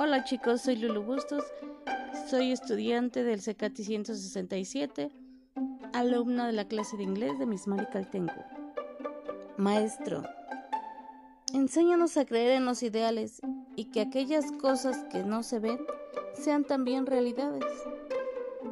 Hola 0.00 0.22
chicos, 0.22 0.60
soy 0.60 0.76
Lulu 0.76 1.02
Bustos, 1.02 1.42
soy 2.30 2.52
estudiante 2.52 3.24
del 3.24 3.40
CECATI 3.40 3.82
167, 3.82 5.10
alumna 5.92 6.46
de 6.46 6.52
la 6.52 6.68
clase 6.68 6.96
de 6.96 7.02
inglés 7.02 7.36
de 7.40 7.46
Miss 7.46 7.66
Mari 7.66 7.86
Caltengo. 7.86 8.44
Maestro, 9.56 10.22
enséñanos 11.52 12.16
a 12.16 12.24
creer 12.26 12.52
en 12.52 12.64
los 12.64 12.84
ideales 12.84 13.40
y 13.74 13.86
que 13.86 14.00
aquellas 14.00 14.52
cosas 14.52 15.04
que 15.10 15.24
no 15.24 15.42
se 15.42 15.58
ven 15.58 15.80
sean 16.32 16.62
también 16.62 17.04
realidades. 17.04 17.64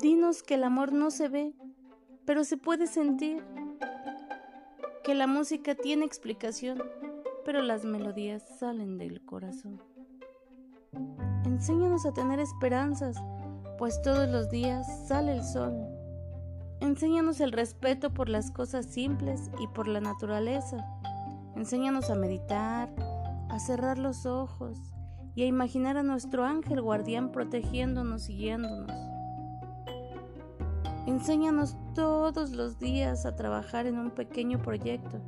Dinos 0.00 0.44
que 0.44 0.54
el 0.54 0.62
amor 0.62 0.92
no 0.92 1.10
se 1.10 1.28
ve, 1.28 1.54
pero 2.24 2.44
se 2.44 2.56
puede 2.56 2.86
sentir, 2.86 3.42
que 5.02 5.16
la 5.16 5.26
música 5.26 5.74
tiene 5.74 6.04
explicación, 6.04 6.80
pero 7.44 7.62
las 7.62 7.84
melodías 7.84 8.44
salen 8.60 8.96
del 8.96 9.24
corazón. 9.24 9.95
Enséñanos 11.44 12.06
a 12.06 12.12
tener 12.12 12.40
esperanzas, 12.40 13.16
pues 13.78 14.00
todos 14.02 14.28
los 14.28 14.50
días 14.50 14.86
sale 15.06 15.32
el 15.32 15.44
sol. 15.44 15.74
Enséñanos 16.80 17.40
el 17.40 17.52
respeto 17.52 18.12
por 18.12 18.28
las 18.28 18.50
cosas 18.50 18.86
simples 18.86 19.50
y 19.58 19.66
por 19.68 19.88
la 19.88 20.00
naturaleza. 20.00 20.84
Enséñanos 21.54 22.10
a 22.10 22.14
meditar, 22.14 22.94
a 23.48 23.58
cerrar 23.58 23.98
los 23.98 24.26
ojos 24.26 24.78
y 25.34 25.42
a 25.42 25.46
imaginar 25.46 25.96
a 25.96 26.02
nuestro 26.02 26.44
ángel 26.44 26.82
guardián 26.82 27.32
protegiéndonos 27.32 28.28
y 28.28 28.36
guiándonos. 28.36 28.90
Enséñanos 31.06 31.76
todos 31.94 32.50
los 32.50 32.78
días 32.78 33.24
a 33.26 33.36
trabajar 33.36 33.86
en 33.86 33.98
un 33.98 34.10
pequeño 34.10 34.60
proyecto, 34.60 35.18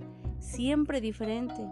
siempre 0.41 1.01
diferente, 1.01 1.67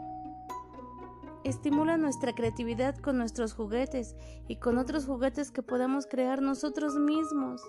Estimula 1.47 1.97
nuestra 1.97 2.35
creatividad 2.35 2.97
con 2.97 3.19
nuestros 3.19 3.55
juguetes 3.55 4.17
y 4.49 4.57
con 4.57 4.79
otros 4.79 5.07
juguetes 5.07 5.53
que 5.53 5.63
podamos 5.63 6.09
crear 6.09 6.43
nosotros 6.43 6.97
mismos. 6.97 7.63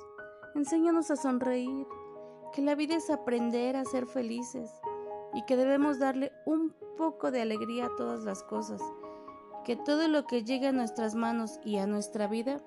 Enséñanos 0.56 1.12
a 1.12 1.16
sonreír, 1.16 1.86
que 2.56 2.64
la 2.64 2.74
vida 2.74 2.96
es 2.96 3.12
aprender 3.12 3.76
a 3.76 3.86
ser 3.86 4.08
felices 4.08 4.72
y 5.36 5.46
que 5.46 5.56
debemos 5.56 6.00
darle 6.00 6.32
un 6.48 6.74
poco 6.98 7.30
de 7.30 7.44
alegría 7.44 7.86
a 7.86 7.96
todas 7.96 8.24
las 8.24 8.42
cosas, 8.42 8.82
que 9.64 9.76
todo 9.76 10.08
lo 10.08 10.26
que 10.26 10.44
llegue 10.44 10.70
a 10.70 10.72
nuestras 10.72 11.14
manos 11.14 11.60
y 11.64 11.78
a 11.78 11.86
nuestra 11.86 12.26
vida, 12.26 12.64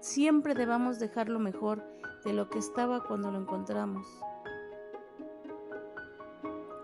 siempre 0.00 0.52
debamos 0.52 0.98
dejarlo 0.98 1.38
mejor 1.38 1.82
de 2.22 2.34
lo 2.34 2.50
que 2.50 2.58
estaba 2.58 3.02
cuando 3.02 3.30
lo 3.30 3.40
encontramos. 3.40 4.06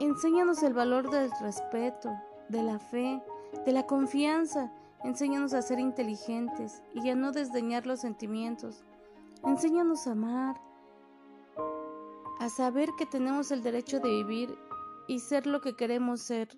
Enséñanos 0.00 0.62
el 0.62 0.72
valor 0.72 1.10
del 1.10 1.30
respeto, 1.42 2.10
de 2.48 2.62
la 2.62 2.78
fe, 2.78 3.22
de 3.64 3.72
la 3.72 3.86
confianza. 3.86 4.72
Enséñanos 5.04 5.54
a 5.54 5.62
ser 5.62 5.78
inteligentes 5.78 6.82
y 6.94 7.08
a 7.10 7.14
no 7.14 7.32
desdeñar 7.32 7.86
los 7.86 8.00
sentimientos. 8.00 8.84
Enséñanos 9.44 10.06
a 10.06 10.12
amar, 10.12 10.56
a 12.40 12.48
saber 12.48 12.88
que 12.98 13.06
tenemos 13.06 13.50
el 13.50 13.62
derecho 13.62 14.00
de 14.00 14.08
vivir 14.08 14.58
y 15.08 15.20
ser 15.20 15.46
lo 15.46 15.60
que 15.60 15.76
queremos 15.76 16.20
ser. 16.20 16.48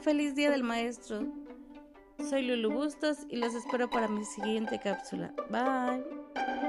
Feliz 0.00 0.34
Día 0.34 0.50
del 0.50 0.64
Maestro. 0.64 1.26
Soy 2.28 2.42
Lulu 2.42 2.72
Bustos 2.72 3.18
y 3.28 3.36
los 3.36 3.54
espero 3.54 3.90
para 3.90 4.08
mi 4.08 4.24
siguiente 4.24 4.78
cápsula. 4.78 5.34
Bye. 5.50 6.63